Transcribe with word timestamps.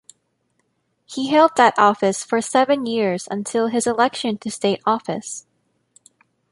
He 1.05 1.27
held 1.29 1.51
that 1.57 1.77
office 1.77 2.23
for 2.23 2.41
seven 2.41 2.87
years 2.87 3.27
until 3.29 3.67
his 3.67 3.85
election 3.85 4.39
to 4.39 4.49
state 4.49 4.81
office. 4.83 5.45